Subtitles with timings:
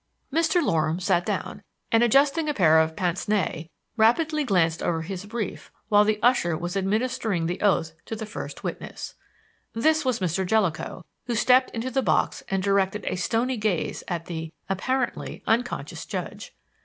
[0.33, 0.63] Mr.
[0.65, 3.65] Loram sat down, and adjusting a pair of pince nez,
[3.97, 8.63] rapidly glanced over his brief while the usher was administering the oath to the first
[8.63, 9.13] witness.
[9.73, 10.43] This was Mr.
[10.43, 16.07] Jellicoe, who stepped into the box and directed a stony gaze at the (apparently) unconscious
[16.07, 16.55] judge.